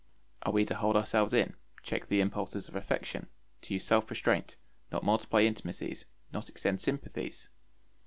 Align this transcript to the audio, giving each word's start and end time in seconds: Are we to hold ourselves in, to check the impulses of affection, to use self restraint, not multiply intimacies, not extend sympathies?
Are 0.41 0.51
we 0.51 0.65
to 0.65 0.73
hold 0.73 0.95
ourselves 0.95 1.31
in, 1.31 1.49
to 1.51 1.83
check 1.83 2.07
the 2.07 2.21
impulses 2.21 2.67
of 2.67 2.75
affection, 2.75 3.27
to 3.61 3.73
use 3.75 3.83
self 3.83 4.09
restraint, 4.09 4.57
not 4.91 5.03
multiply 5.03 5.43
intimacies, 5.43 6.05
not 6.33 6.49
extend 6.49 6.81
sympathies? 6.81 7.49